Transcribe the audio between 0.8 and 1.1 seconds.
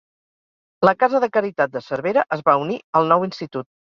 La